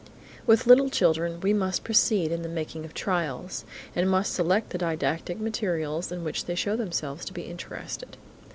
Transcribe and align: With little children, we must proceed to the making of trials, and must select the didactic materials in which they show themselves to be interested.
With 0.47 0.65
little 0.65 0.89
children, 0.89 1.39
we 1.41 1.53
must 1.53 1.83
proceed 1.83 2.29
to 2.29 2.37
the 2.37 2.49
making 2.49 2.85
of 2.85 2.95
trials, 2.95 3.65
and 3.95 4.09
must 4.09 4.33
select 4.33 4.71
the 4.71 4.79
didactic 4.79 5.39
materials 5.39 6.11
in 6.11 6.23
which 6.23 6.45
they 6.45 6.55
show 6.55 6.75
themselves 6.75 7.23
to 7.25 7.33
be 7.33 7.43
interested. 7.43 8.17